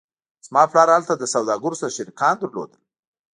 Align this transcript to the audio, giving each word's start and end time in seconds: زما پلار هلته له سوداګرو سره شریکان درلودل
زما 0.47 0.63
پلار 0.71 0.87
هلته 0.95 1.13
له 1.21 1.27
سوداګرو 1.35 1.79
سره 1.81 1.95
شریکان 1.97 2.35
درلودل 2.37 2.81